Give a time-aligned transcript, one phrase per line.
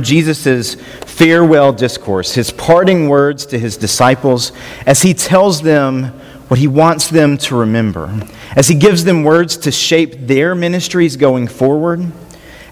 [0.00, 4.50] through Jesus' farewell discourse, his parting words to his disciples,
[4.86, 6.06] as he tells them
[6.48, 8.10] what he wants them to remember,
[8.56, 12.00] as he gives them words to shape their ministries going forward,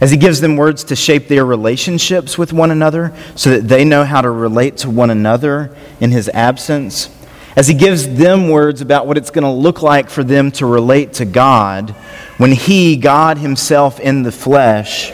[0.00, 3.84] as he gives them words to shape their relationships with one another so that they
[3.84, 7.10] know how to relate to one another in his absence,
[7.56, 10.64] as he gives them words about what it's going to look like for them to
[10.64, 11.90] relate to God
[12.38, 15.12] when he, God himself in the flesh,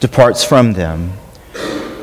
[0.00, 1.12] departs from them.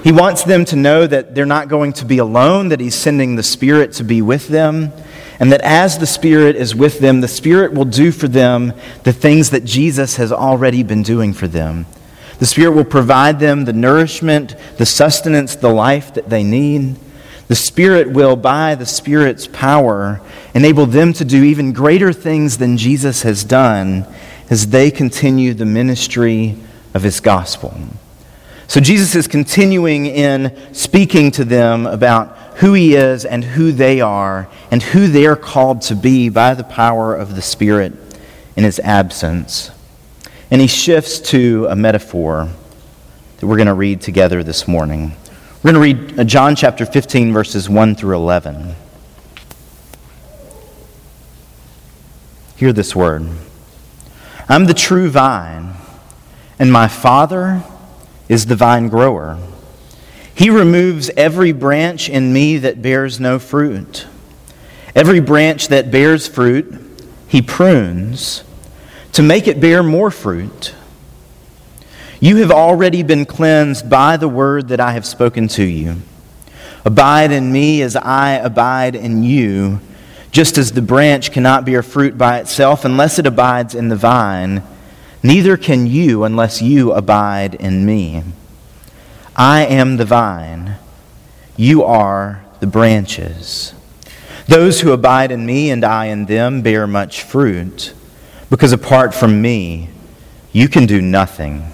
[0.08, 3.36] He wants them to know that they're not going to be alone, that he's sending
[3.36, 4.94] the Spirit to be with them
[5.38, 8.72] and that as the Spirit is with them, the Spirit will do for them
[9.04, 11.88] the things that Jesus has already been doing for them.
[12.40, 16.95] The Spirit will provide them the nourishment, the sustenance, the life that they need.
[17.50, 20.22] The Spirit will, by the Spirit's power,
[20.53, 24.05] enable them to do even greater things than Jesus has done
[24.50, 26.55] as they continue the ministry
[26.94, 27.78] of His gospel.
[28.67, 34.02] So Jesus is continuing in speaking to them about who he is and who they
[34.02, 37.94] are and who they are called to be by the power of the Spirit
[38.58, 39.72] in his absence.
[40.52, 42.50] And he shifts to a metaphor
[43.38, 45.14] that we're going to read together this morning.
[45.64, 48.75] We're going to read uh, John chapter 15, verses 1 through 11.
[52.58, 53.30] Hear this word
[54.49, 55.75] I'm the true vine,
[56.59, 57.64] and my Father
[58.30, 59.38] is the vine grower.
[60.33, 64.06] He removes every branch in me that bears no fruit.
[64.95, 66.73] Every branch that bears fruit,
[67.28, 68.44] he prunes
[69.14, 70.75] to make it bear more fruit.
[72.20, 75.98] You have already been cleansed by the word that I have spoken to you.
[76.86, 79.80] Abide in me as I abide in you,
[80.31, 84.64] just as the branch cannot bear fruit by itself unless it abides in the vine,
[85.23, 88.23] neither can you unless you abide in me.
[89.36, 90.78] I am the vine,
[91.56, 93.73] you are the branches.
[94.48, 97.94] Those who abide in me and I in them bear much fruit,
[98.50, 99.89] because apart from me,
[100.54, 101.72] you can do nothing.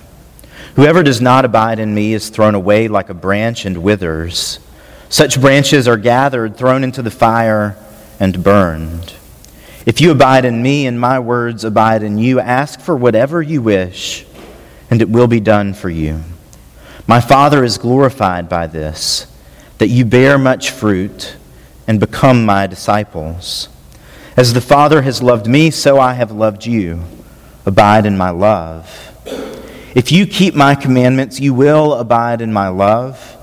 [0.76, 4.59] Whoever does not abide in me is thrown away like a branch and withers.
[5.08, 7.78] Such branches are gathered, thrown into the fire,
[8.20, 9.14] and burned.
[9.86, 13.62] If you abide in me and my words abide in you, ask for whatever you
[13.62, 14.26] wish,
[14.90, 16.22] and it will be done for you.
[17.06, 19.28] My Father is glorified by this,
[19.80, 21.36] that you bear much fruit
[21.86, 23.68] and become my disciples.
[24.38, 27.04] As the Father has loved me, so I have loved you.
[27.66, 29.12] Abide in my love.
[29.94, 33.38] If you keep my commandments, you will abide in my love,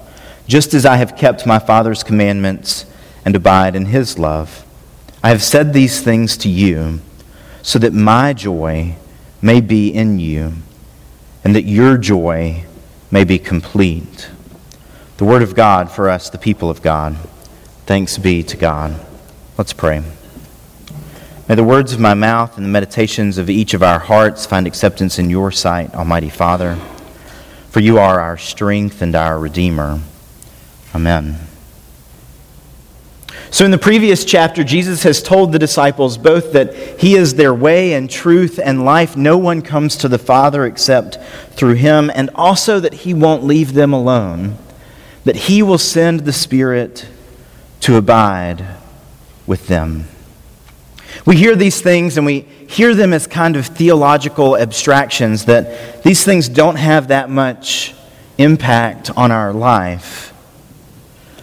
[0.49, 2.87] just as I have kept my Father's commandments
[3.27, 4.65] and abide in his love.
[5.23, 7.01] I have said these things to you
[7.63, 8.97] so that my joy
[9.43, 10.55] may be in you
[11.45, 12.65] and that your joy
[13.11, 14.31] may be complete.
[15.19, 17.17] The word of God for us, the people of God.
[17.85, 18.99] Thanks be to God.
[19.59, 20.03] Let's pray.
[21.49, 24.67] May the words of my mouth and the meditations of each of our hearts find
[24.67, 26.77] acceptance in your sight, Almighty Father,
[27.71, 30.01] for you are our strength and our Redeemer.
[30.95, 31.50] Amen.
[33.53, 37.53] So, in the previous chapter, Jesus has told the disciples both that He is their
[37.53, 39.17] way and truth and life.
[39.17, 41.19] No one comes to the Father except
[41.57, 44.57] through Him, and also that He won't leave them alone,
[45.25, 47.09] that He will send the Spirit
[47.81, 48.65] to abide
[49.49, 50.05] with them.
[51.27, 56.25] We hear these things and we hear them as kind of theological abstractions, that these
[56.25, 57.95] things don't have that much
[58.39, 60.30] impact on our life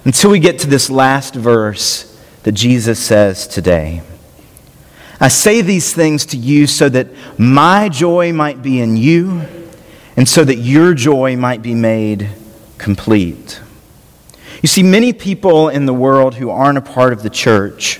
[0.08, 4.02] until we get to this last verse that Jesus says today.
[5.20, 9.42] I say these things to you so that my joy might be in you
[10.16, 12.30] and so that your joy might be made
[12.78, 13.60] complete.
[14.62, 18.00] You see, many people in the world who aren't a part of the church,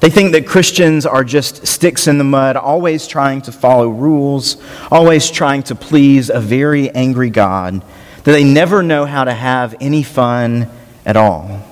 [0.00, 4.60] they think that Christians are just sticks in the mud, always trying to follow rules,
[4.90, 7.80] always trying to please a very angry God,
[8.24, 10.68] that they never know how to have any fun
[11.04, 11.62] at all.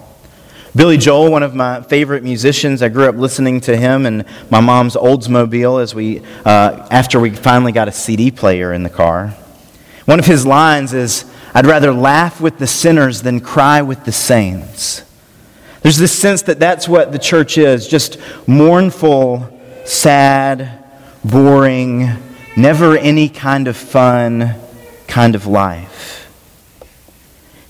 [0.74, 4.60] Billy Joel, one of my favorite musicians, I grew up listening to him and my
[4.60, 9.34] mom's Oldsmobile as we, uh, after we finally got a CD player in the car.
[10.06, 14.12] One of his lines is, I'd rather laugh with the sinners than cry with the
[14.12, 15.04] saints.
[15.82, 20.84] There's this sense that that's what the church is just mournful, sad,
[21.22, 22.08] boring,
[22.56, 24.54] never any kind of fun
[25.06, 26.21] kind of life.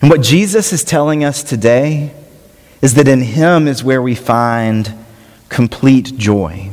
[0.02, 2.12] And what Jesus is telling us today
[2.82, 4.93] is that in Him is where we find
[5.49, 6.70] complete joy.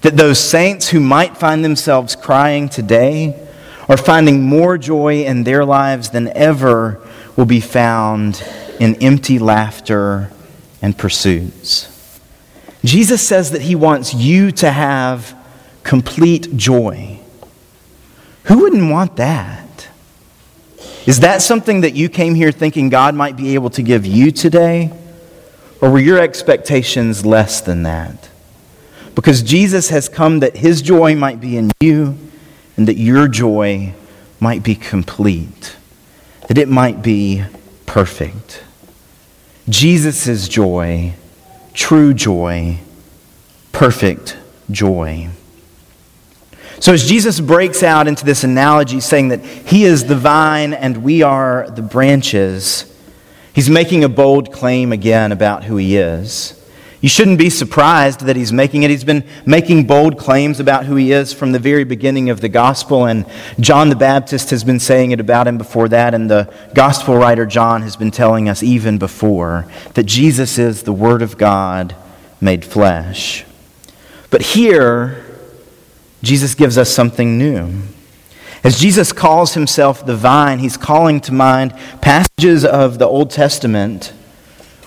[0.00, 3.38] That those saints who might find themselves crying today
[3.86, 7.06] are finding more joy in their lives than ever
[7.36, 8.42] will be found
[8.80, 10.32] in empty laughter
[10.80, 12.20] and pursuits.
[12.82, 15.36] Jesus says that he wants you to have
[15.82, 17.18] complete joy.
[18.44, 19.63] Who wouldn't want that?
[21.06, 24.30] Is that something that you came here thinking God might be able to give you
[24.30, 24.90] today?
[25.82, 28.30] Or were your expectations less than that?
[29.14, 32.16] Because Jesus has come that his joy might be in you
[32.76, 33.92] and that your joy
[34.40, 35.76] might be complete,
[36.48, 37.44] that it might be
[37.84, 38.64] perfect.
[39.68, 41.14] Jesus' joy,
[41.74, 42.78] true joy,
[43.72, 44.38] perfect
[44.70, 45.28] joy.
[46.84, 51.02] So, as Jesus breaks out into this analogy saying that he is the vine and
[51.02, 52.94] we are the branches,
[53.54, 56.62] he's making a bold claim again about who he is.
[57.00, 58.90] You shouldn't be surprised that he's making it.
[58.90, 62.50] He's been making bold claims about who he is from the very beginning of the
[62.50, 63.24] gospel, and
[63.58, 67.46] John the Baptist has been saying it about him before that, and the gospel writer
[67.46, 71.96] John has been telling us even before that Jesus is the Word of God
[72.42, 73.46] made flesh.
[74.28, 75.23] But here,
[76.24, 77.82] Jesus gives us something new.
[78.64, 84.14] As Jesus calls himself the vine, he's calling to mind passages of the Old Testament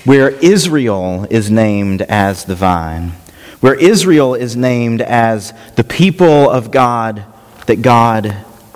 [0.03, 3.11] where Israel is named as the vine,
[3.59, 7.23] where Israel is named as the people of God
[7.67, 8.35] that God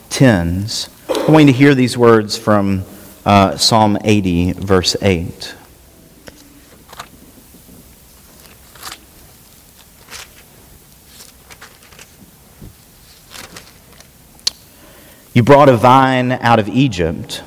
[0.09, 0.89] tends.
[1.09, 2.83] I want you to hear these words from
[3.25, 5.55] uh, Psalm 80, verse 8.
[15.33, 17.41] You brought a vine out of Egypt.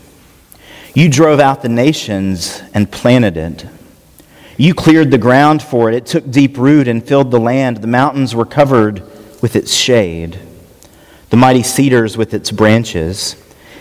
[0.95, 3.67] You drove out the nations and planted it.
[4.57, 5.95] You cleared the ground for it.
[5.95, 7.79] It took deep root and filled the land.
[7.79, 9.03] The mountains were covered
[9.43, 10.39] with its shade,
[11.29, 13.37] the mighty cedars with its branches.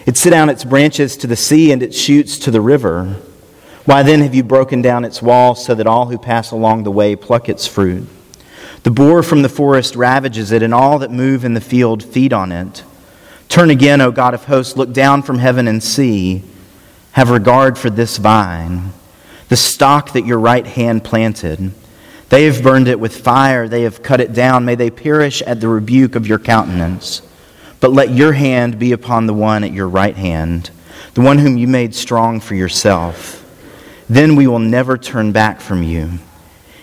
[0.06, 3.22] It set down its branches to the sea and its shoots to the river.
[3.86, 6.92] Why then have you broken down its walls so that all who pass along the
[6.92, 8.10] way pluck its fruit?
[8.84, 12.34] The boar from the forest ravages it, and all that move in the field feed
[12.34, 12.84] on it.
[13.50, 16.44] Turn again, O God of hosts, look down from heaven and see.
[17.12, 18.94] Have regard for this vine
[19.54, 21.72] the stock that your right hand planted.
[22.30, 24.66] They have burned it with fire, they have cut it down.
[24.66, 27.22] May they perish at the rebuke of your countenance.
[27.80, 30.72] But let your hand be upon the one at your right hand,
[31.13, 33.42] the one whom you made strong for yourself.
[34.10, 36.13] Then we will never turn back from you.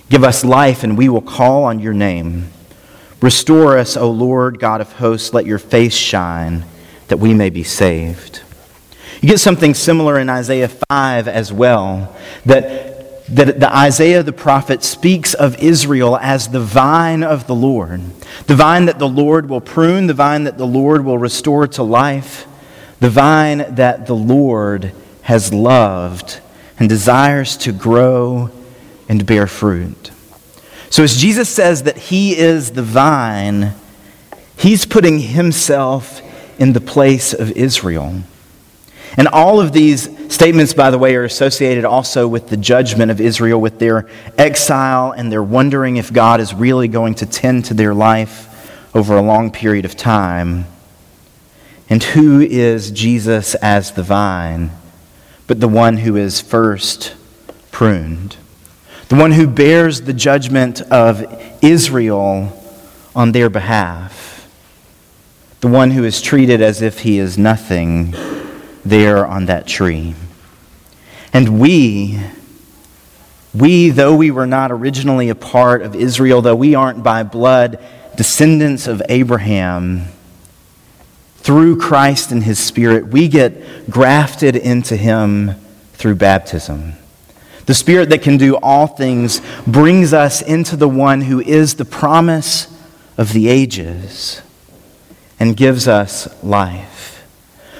[0.09, 2.53] Give us life, and we will call on your name.
[3.21, 5.35] Restore us, O Lord God of hosts.
[5.35, 6.65] Let your face shine,
[7.09, 8.43] that we may be saved.
[9.21, 14.83] You get something similar in Isaiah 5 as well, that, that the Isaiah the prophet
[14.83, 18.01] speaks of Israel as the vine of the Lord,
[18.47, 21.83] the vine that the Lord will prune, the vine that the Lord will restore to
[21.83, 22.47] life,
[23.01, 26.41] the vine that the Lord has loved
[26.79, 28.51] and desires to grow
[29.07, 30.11] and bear fruit.
[30.91, 33.75] So, as Jesus says that He is the vine,
[34.57, 36.21] He's putting Himself
[36.61, 38.23] in the place of Israel.
[39.17, 43.21] And all of these statements, by the way, are associated also with the judgment of
[43.21, 47.75] Israel, with their exile, and they're wondering if God is really going to tend to
[47.75, 48.47] their life
[48.95, 50.67] over a long period of time.
[51.89, 54.71] And who is Jesus as the vine,
[55.47, 57.15] but the one who is first
[57.73, 58.37] pruned?
[59.11, 61.25] The one who bears the judgment of
[61.63, 62.57] Israel
[63.13, 64.49] on their behalf.
[65.63, 68.15] The one who is treated as if he is nothing
[68.85, 70.15] there on that tree.
[71.33, 72.21] And we,
[73.53, 77.85] we, though we were not originally a part of Israel, though we aren't by blood
[78.17, 80.05] descendants of Abraham,
[81.39, 85.57] through Christ and his Spirit, we get grafted into him
[85.95, 86.93] through baptism.
[87.67, 91.85] The Spirit that can do all things brings us into the one who is the
[91.85, 92.67] promise
[93.17, 94.43] of the ages
[95.39, 97.27] and gives us life.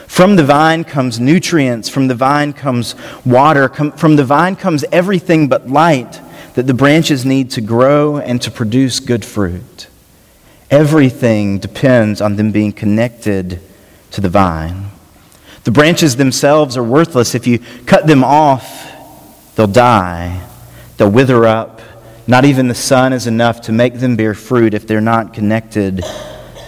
[0.07, 2.95] From the vine comes nutrients, from the vine comes
[3.25, 6.21] water, from the vine comes everything but light
[6.55, 9.87] that the branches need to grow and to produce good fruit.
[10.71, 13.61] Everything depends on them being connected
[14.11, 14.91] to the vine.
[15.65, 17.35] The branches themselves are worthless.
[17.35, 18.91] If you cut them off,
[19.57, 20.47] they'll die,
[20.97, 21.81] they'll wither up.
[22.27, 26.05] Not even the sun is enough to make them bear fruit if they're not connected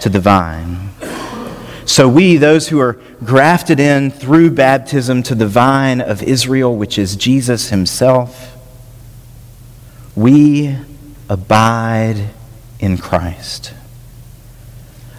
[0.01, 0.89] to the vine.
[1.85, 6.97] So we, those who are grafted in through baptism to the vine of Israel, which
[6.97, 8.55] is Jesus himself,
[10.15, 10.77] we
[11.29, 12.29] abide
[12.79, 13.73] in Christ.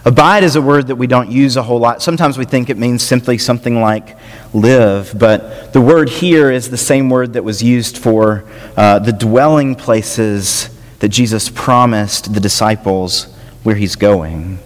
[0.07, 1.99] Abide is a word that we don't use a whole lot.
[1.99, 4.15] Sometimes we think it means simply something like
[4.53, 8.45] live, but the word here is the same word that was used for
[8.77, 10.69] uh, the dwelling places
[10.99, 14.59] that Jesus promised the disciples where he's going.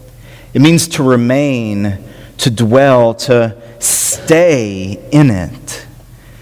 [0.53, 1.99] It means to remain,
[2.39, 5.85] to dwell, to stay in it.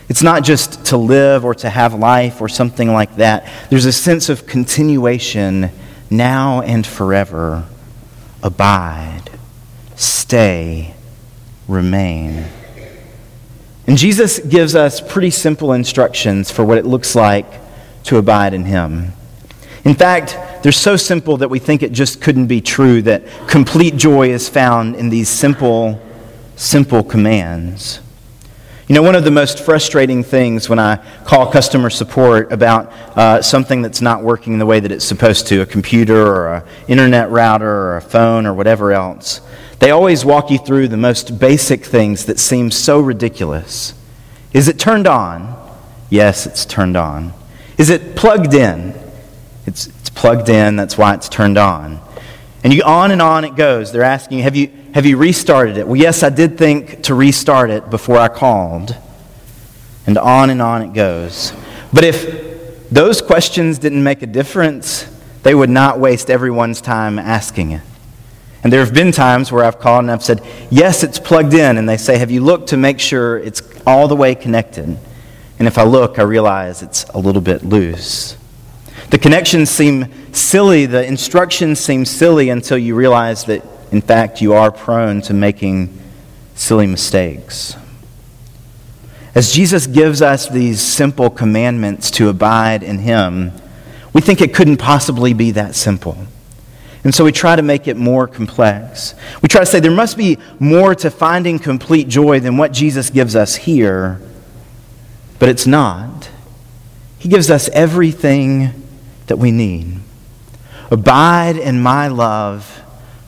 [0.10, 3.48] It's not just to live or to have life or something like that.
[3.70, 5.70] There's a sense of continuation
[6.10, 7.66] now and forever.
[8.48, 9.30] Abide,
[9.98, 10.96] stay,
[11.68, 12.46] remain.
[13.86, 17.46] And Jesus gives us pretty simple instructions for what it looks like
[18.06, 19.12] to abide in Him.
[19.84, 23.98] In fact, they're so simple that we think it just couldn't be true that complete
[23.98, 26.02] joy is found in these simple,
[26.56, 28.00] simple commands.
[28.88, 33.42] You know, one of the most frustrating things when I call customer support about uh,
[33.42, 37.30] something that's not working the way that it's supposed to, a computer or an internet
[37.30, 39.42] router or a phone or whatever else,
[39.80, 43.94] they always walk you through the most basic things that seem so ridiculous.
[44.54, 45.54] Is it turned on?
[46.10, 47.34] Yes, it's turned on.
[47.78, 48.98] Is it plugged in?
[49.66, 52.00] It's, it's plugged in, that's why it's turned on.
[52.64, 53.92] And you on and on it goes.
[53.92, 55.88] They're asking you, have you, have you restarted it?
[55.88, 58.96] Well, yes, I did think to restart it before I called.
[60.06, 61.54] And on and on it goes.
[61.94, 65.06] But if those questions didn't make a difference,
[65.44, 67.82] they would not waste everyone's time asking it.
[68.64, 71.78] And there have been times where I've called and I've said, Yes, it's plugged in.
[71.78, 74.98] And they say, Have you looked to make sure it's all the way connected?
[75.60, 78.38] And if I look, I realize it's a little bit loose.
[79.10, 84.54] The connections seem silly, the instructions seem silly until you realize that, in fact, you
[84.54, 85.98] are prone to making
[86.56, 87.76] silly mistakes.
[89.34, 93.52] As Jesus gives us these simple commandments to abide in Him,
[94.12, 96.18] we think it couldn't possibly be that simple.
[97.04, 99.14] And so we try to make it more complex.
[99.42, 103.10] We try to say there must be more to finding complete joy than what Jesus
[103.10, 104.20] gives us here,
[105.40, 106.30] but it's not.
[107.20, 108.74] He gives us everything
[109.28, 110.00] that we need.
[110.90, 112.82] Abide in my love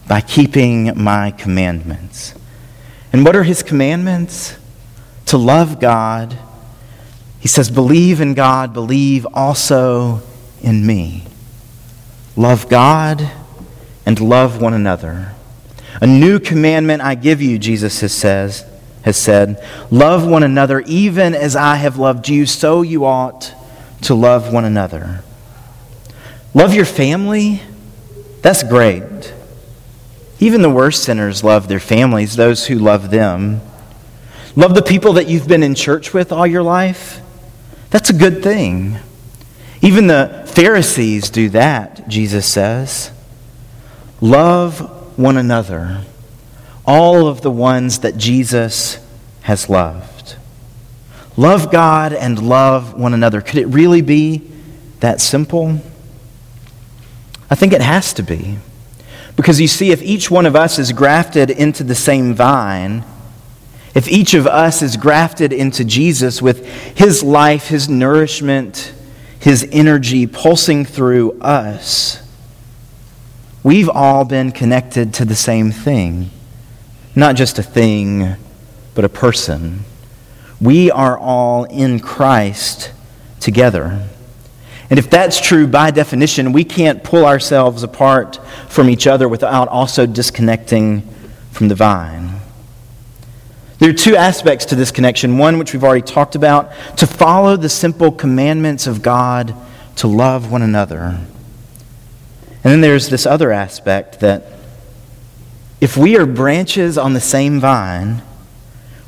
[0.09, 2.33] by keeping my commandments.
[3.13, 4.57] And what are his commandments?
[5.27, 6.35] To love God.
[7.39, 10.21] He says, believe in God, believe also
[10.61, 11.25] in me.
[12.35, 13.29] Love God
[14.03, 15.33] and love one another.
[16.01, 18.65] A new commandment I give you, Jesus has, says,
[19.03, 23.53] has said, love one another even as I have loved you, so you ought
[24.01, 25.23] to love one another.
[26.55, 27.61] Love your family?
[28.41, 29.35] That's great.
[30.39, 33.61] Even the worst sinners love their families, those who love them.
[34.55, 37.21] Love the people that you've been in church with all your life?
[37.89, 38.97] That's a good thing.
[39.81, 43.11] Even the Pharisees do that, Jesus says.
[44.21, 46.01] Love one another,
[46.85, 49.05] all of the ones that Jesus
[49.41, 50.35] has loved.
[51.37, 53.41] Love God and love one another.
[53.41, 54.41] Could it really be
[54.99, 55.79] that simple?
[57.49, 58.57] I think it has to be.
[59.39, 63.05] Because you see, if each one of us is grafted into the same vine,
[63.95, 66.67] if each of us is grafted into Jesus with
[66.97, 68.93] his life, his nourishment,
[69.39, 72.21] his energy pulsing through us,
[73.63, 76.31] we've all been connected to the same thing.
[77.15, 78.35] Not just a thing,
[78.93, 79.85] but a person.
[80.59, 82.91] We are all in Christ
[83.39, 84.05] together.
[84.89, 89.67] And if that's true, by definition, we can't pull ourselves apart from each other without
[89.67, 91.07] also disconnecting
[91.51, 92.39] from the vine.
[93.77, 95.37] There are two aspects to this connection.
[95.37, 99.53] One, which we've already talked about, to follow the simple commandments of God
[99.97, 101.19] to love one another.
[102.61, 104.45] And then there's this other aspect that
[105.79, 108.21] if we are branches on the same vine,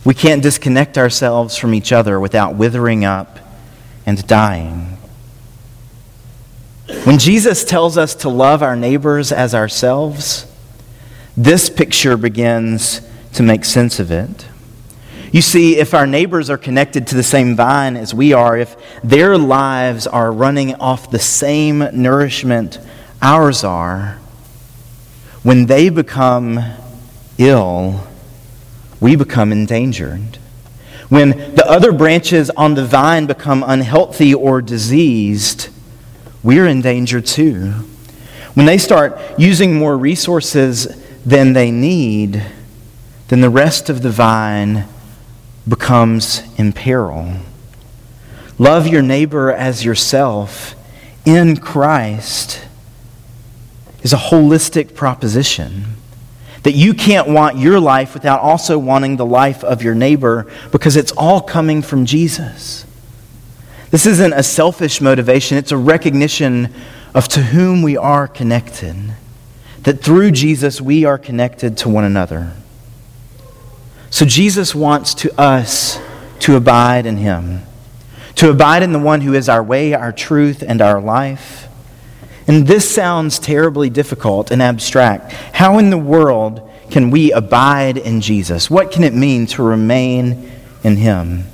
[0.05, 3.39] we can't disconnect ourselves from each other without withering up
[4.05, 4.97] and dying.
[7.03, 10.45] When Jesus tells us to love our neighbors as ourselves,
[11.36, 13.01] this picture begins
[13.33, 14.45] to make sense of it.
[15.31, 18.75] You see, if our neighbors are connected to the same vine as we are, if
[19.03, 22.77] their lives are running off the same nourishment
[23.21, 24.19] ours are,
[25.41, 26.60] when they become
[27.39, 28.05] ill,
[29.00, 30.38] we become endangered.
[31.10, 35.69] When the other branches on the vine become unhealthy or diseased,
[36.43, 37.74] we're in danger too.
[38.53, 40.88] When they start using more resources
[41.25, 42.43] than they need,
[43.29, 44.86] then the rest of the vine
[45.67, 47.38] becomes in peril.
[48.57, 50.75] Love your neighbor as yourself
[51.25, 52.65] in Christ
[54.03, 55.86] is a holistic proposition.
[56.63, 60.95] That you can't want your life without also wanting the life of your neighbor because
[60.95, 62.86] it's all coming from Jesus.
[63.91, 66.74] This isn't a selfish motivation, it's a recognition
[67.13, 68.95] of to whom we are connected.
[69.83, 72.53] That through Jesus we are connected to one another.
[74.10, 76.00] So Jesus wants to us
[76.39, 77.63] to abide in him,
[78.36, 81.67] to abide in the one who is our way, our truth, and our life.
[82.48, 85.31] And this sounds terribly difficult and abstract.
[85.31, 88.69] How in the world can we abide in Jesus?
[88.69, 90.51] What can it mean to remain
[90.83, 91.45] in him?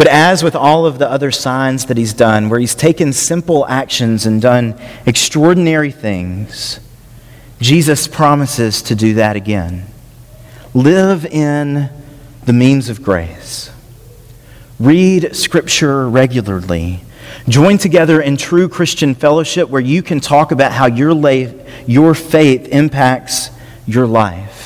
[0.00, 3.66] But as with all of the other signs that he's done, where he's taken simple
[3.68, 6.80] actions and done extraordinary things,
[7.60, 9.88] Jesus promises to do that again.
[10.72, 11.90] Live in
[12.46, 13.70] the means of grace.
[14.78, 17.00] Read Scripture regularly.
[17.46, 21.12] Join together in true Christian fellowship where you can talk about how your,
[21.86, 23.50] your faith impacts
[23.86, 24.59] your life.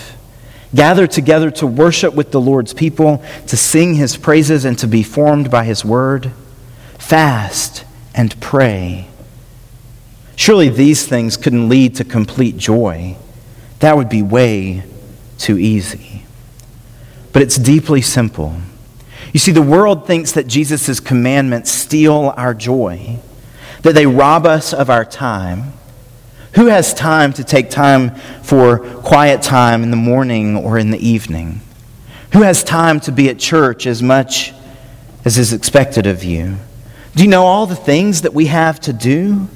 [0.75, 5.03] Gather together to worship with the Lord's people, to sing his praises, and to be
[5.03, 6.33] formed by his word.
[6.99, 9.09] Fast and pray.
[10.37, 13.17] Surely these things couldn't lead to complete joy.
[13.79, 14.83] That would be way
[15.39, 16.25] too easy.
[17.33, 18.57] But it's deeply simple.
[19.33, 23.19] You see, the world thinks that Jesus' commandments steal our joy,
[23.83, 25.73] that they rob us of our time.
[26.55, 30.99] Who has time to take time for quiet time in the morning or in the
[30.99, 31.61] evening?
[32.33, 34.53] Who has time to be at church as much
[35.25, 36.57] as is expected of you?
[37.17, 39.49] Do you know all the things that we have to do?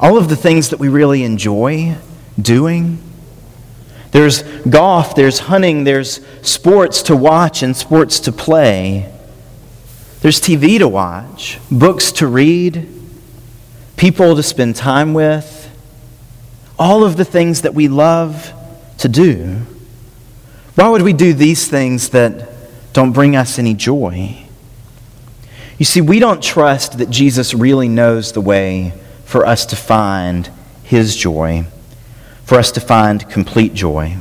[0.00, 1.96] All of the things that we really enjoy
[2.40, 3.02] doing?
[4.10, 9.12] There's golf, there's hunting, there's sports to watch and sports to play.
[10.20, 12.88] There's TV to watch, books to read,
[13.96, 15.57] people to spend time with.
[16.78, 18.52] All of the things that we love
[18.98, 19.62] to do.
[20.74, 22.48] Why would we do these things that
[22.92, 24.44] don't bring us any joy?
[25.78, 28.92] You see, we don't trust that Jesus really knows the way
[29.24, 30.50] for us to find
[30.82, 31.64] his joy
[32.48, 34.16] for us to find complete joy.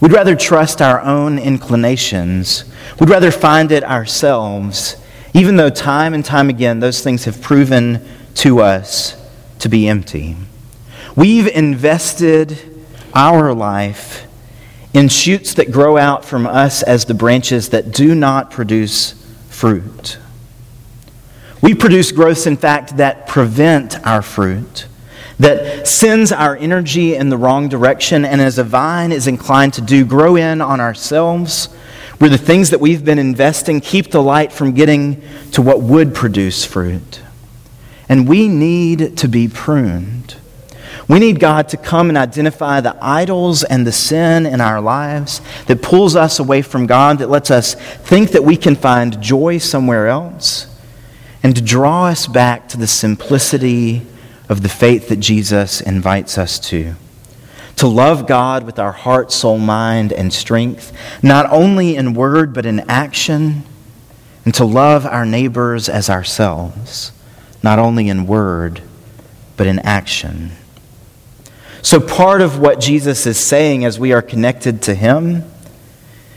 [0.00, 2.64] We'd rather trust our own inclinations.
[2.98, 4.96] We'd rather find it ourselves,
[5.34, 8.02] even though time and time again those things have proven
[8.36, 9.14] to us
[9.58, 10.36] to be empty.
[11.16, 12.58] We've invested
[13.14, 14.26] our life
[14.92, 19.12] in shoots that grow out from us as the branches that do not produce
[19.48, 20.18] fruit.
[21.62, 24.86] We produce growths, in fact, that prevent our fruit
[25.40, 29.80] that sends our energy in the wrong direction and as a vine is inclined to
[29.80, 31.66] do, grow in on ourselves,
[32.18, 36.14] where the things that we've been investing keep the light from getting to what would
[36.14, 37.22] produce fruit.
[38.06, 40.36] And we need to be pruned.
[41.10, 45.40] We need God to come and identify the idols and the sin in our lives
[45.66, 49.58] that pulls us away from God, that lets us think that we can find joy
[49.58, 50.68] somewhere else,
[51.42, 54.06] and to draw us back to the simplicity
[54.48, 56.94] of the faith that Jesus invites us to.
[57.74, 60.92] To love God with our heart, soul, mind, and strength,
[61.24, 63.64] not only in word, but in action,
[64.44, 67.10] and to love our neighbors as ourselves,
[67.64, 68.80] not only in word,
[69.56, 70.52] but in action.
[71.82, 75.44] So, part of what Jesus is saying as we are connected to Him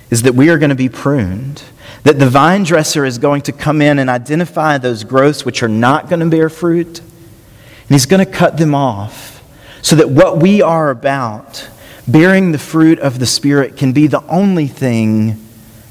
[0.09, 1.63] is that we are going to be pruned.
[2.03, 5.69] That the vine dresser is going to come in and identify those growths which are
[5.69, 9.43] not going to bear fruit and he's going to cut them off
[9.81, 11.69] so that what we are about,
[12.07, 15.37] bearing the fruit of the Spirit, can be the only thing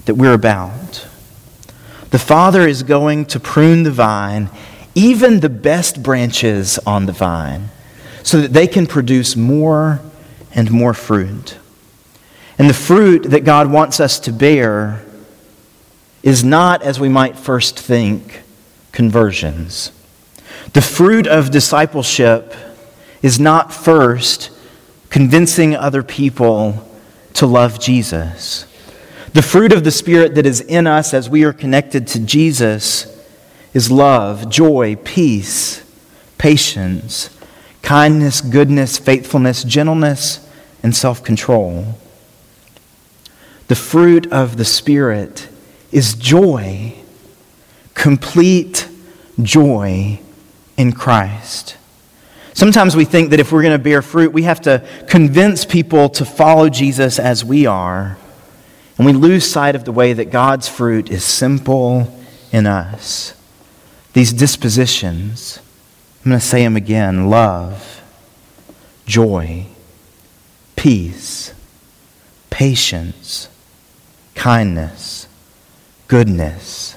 [0.06, 1.06] that we're about.
[2.10, 4.50] The Father is going to prune the vine,
[4.94, 7.68] even the best branches on the vine,
[8.22, 10.00] so that they can produce more
[10.54, 11.56] and more fruit.
[12.58, 15.04] And the fruit that God wants us to bear
[16.22, 18.42] is not, as we might first think,
[18.92, 19.90] conversions.
[20.72, 22.54] The fruit of discipleship
[23.22, 24.50] is not first
[25.10, 26.88] convincing other people
[27.34, 28.66] to love Jesus.
[29.32, 33.06] The fruit of the Spirit that is in us as we are connected to Jesus
[33.72, 35.82] is love, joy, peace,
[36.36, 37.30] patience,
[37.82, 40.48] kindness, goodness, faithfulness, gentleness,
[40.82, 41.98] and self control.
[43.68, 45.48] The fruit of the Spirit
[45.90, 46.94] is joy,
[47.94, 48.88] complete
[49.40, 50.20] joy
[50.76, 51.76] in Christ.
[52.54, 56.08] Sometimes we think that if we're going to bear fruit, we have to convince people
[56.10, 58.18] to follow Jesus as we are.
[58.98, 62.14] And we lose sight of the way that God's fruit is simple
[62.52, 63.34] in us.
[64.12, 65.60] These dispositions,
[66.24, 68.00] I'm going to say them again love,
[69.06, 69.66] joy,
[70.76, 71.52] peace,
[72.48, 73.48] patience,
[74.36, 75.26] kindness,
[76.06, 76.96] goodness,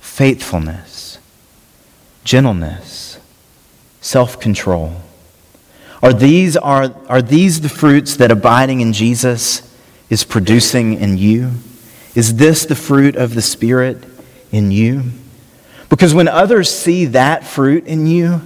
[0.00, 1.18] faithfulness,
[2.24, 3.18] gentleness,
[4.02, 5.00] self control.
[6.02, 9.74] Are these, are, are these the fruits that abiding in Jesus
[10.10, 11.52] is producing in you?
[12.14, 14.04] Is this the fruit of the Spirit
[14.52, 15.04] in you?
[15.88, 18.42] Because when others see that fruit in you,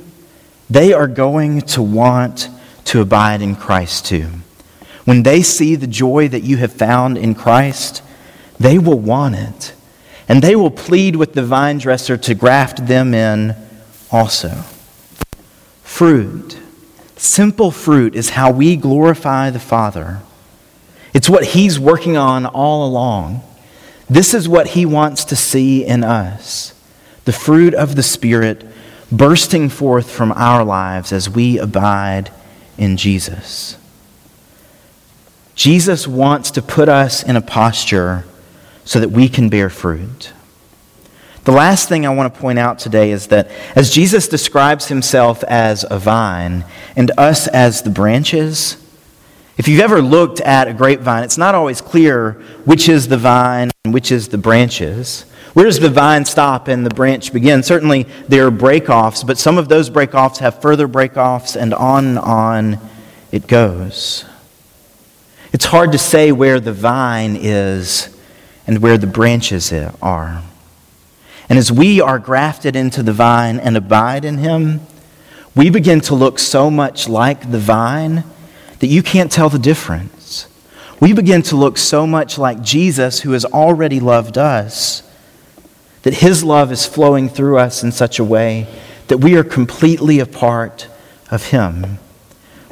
[0.73, 2.49] they are going to want
[2.85, 4.29] to abide in Christ too.
[5.05, 8.03] When they see the joy that you have found in Christ,
[8.59, 9.75] they will want it.
[10.29, 13.55] And they will plead with the vine dresser to graft them in
[14.11, 14.65] also.
[15.83, 16.59] Fruit,
[17.17, 20.21] simple fruit, is how we glorify the Father.
[21.13, 23.43] It's what He's working on all along.
[24.09, 26.75] This is what He wants to see in us
[27.25, 28.67] the fruit of the Spirit
[29.13, 32.33] bursting forth from our lives as we abide
[32.79, 33.77] in Jesus.
[35.55, 38.25] Jesus wants to put us in a posture
[38.85, 40.33] so that we can bear fruit.
[41.45, 45.43] The last thing I want to point out today is that as Jesus describes himself
[45.45, 46.65] as a vine
[46.97, 48.77] and us as the branches,
[49.59, 52.33] if you've ever looked at a grapevine, it's not always clear
[52.65, 55.27] which is the vine and which is the branches.
[55.55, 57.63] Where does the vine stop and the branch begin?
[57.63, 62.19] Certainly there are breakoffs, but some of those breakoffs have further breakoffs, and on and
[62.19, 62.79] on
[63.31, 64.25] it goes.
[65.53, 68.17] It's hard to say where the vine is
[68.67, 70.43] and where the branches are.
[71.49, 74.81] And as we are grafted into the vine and abide in him,
[75.55, 78.25] we begin to look so much like the vine
[78.79, 80.49] that you can't tell the difference.
[80.99, 85.03] We begin to look so much like Jesus, who has already loved us,
[86.03, 88.67] that his love is flowing through us in such a way
[89.09, 90.89] that we are completely a part
[91.31, 91.99] of him.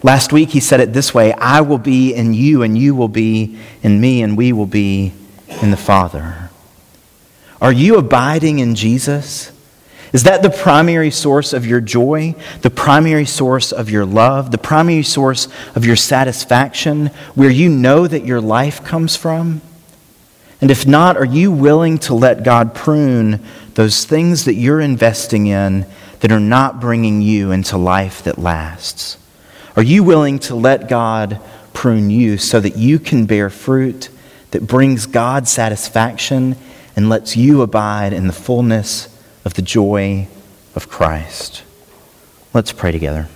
[0.03, 3.09] Last week he said it this way I will be in you, and you will
[3.09, 5.13] be in me, and we will be
[5.63, 6.51] in the Father.
[7.61, 9.53] Are you abiding in Jesus?
[10.13, 14.59] Is that the primary source of your joy, the primary source of your love, the
[14.59, 19.61] primary source of your satisfaction, where you know that your life comes from?
[20.61, 23.41] And if not, are you willing to let God prune
[23.75, 25.87] those things that you're investing in
[26.21, 29.17] that are not bringing you into life that lasts?
[29.75, 31.41] Are you willing to let God
[31.73, 34.11] prune you so that you can bear fruit
[34.51, 36.57] that brings God satisfaction
[36.95, 39.09] and lets you abide in the fullness
[39.47, 40.29] of the joy
[40.75, 41.63] of Christ?
[42.53, 43.29] Let's pray together.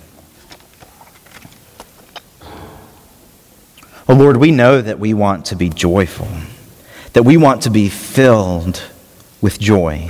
[4.07, 6.27] Oh Lord, we know that we want to be joyful
[7.15, 8.83] that we want to be filled
[9.39, 10.09] with joy.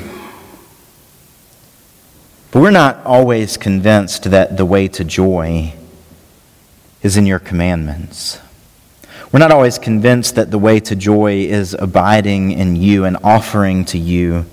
[2.49, 5.75] But we're not always convinced that the way to joy
[7.03, 8.39] is in your commandments.
[9.31, 13.85] We're not always convinced that the way to joy is abiding in you and offering
[13.85, 14.47] to you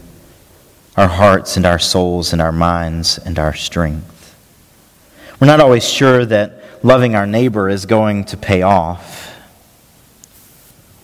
[0.94, 4.36] our hearts and our souls and our minds and our strength.
[5.40, 9.31] We're not always sure that loving our neighbor is going to pay off.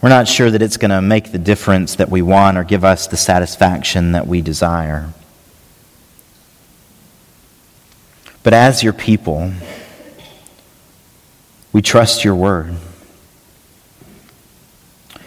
[0.01, 2.85] We're not sure that it's going to make the difference that we want or give
[2.85, 5.13] us the satisfaction that we desire.
[8.45, 9.53] But as your people,
[11.73, 12.77] we trust your word.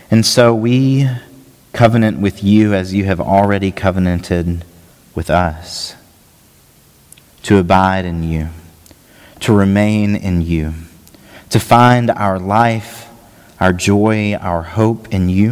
[0.09, 1.09] And so we
[1.73, 4.63] covenant with you as you have already covenanted
[5.13, 5.95] with us
[7.43, 8.49] to abide in you,
[9.41, 10.73] to remain in you,
[11.49, 13.10] to find our life
[13.61, 15.51] our joy, our hope in you.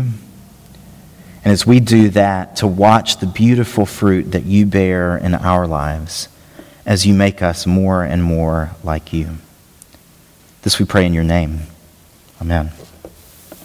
[1.43, 5.67] And as we do that, to watch the beautiful fruit that you bear in our
[5.67, 6.27] lives
[6.87, 9.37] as you make us more and more like you.
[10.63, 11.61] This we pray in your name.
[12.41, 12.71] Amen.